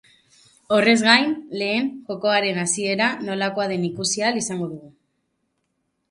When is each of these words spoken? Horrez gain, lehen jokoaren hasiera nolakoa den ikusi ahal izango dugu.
Horrez 0.75 0.93
gain, 1.07 1.33
lehen 1.61 1.91
jokoaren 2.07 2.57
hasiera 2.61 3.09
nolakoa 3.27 3.67
den 3.73 3.83
ikusi 3.89 4.23
ahal 4.25 4.41
izango 4.41 4.71
dugu. 4.71 4.89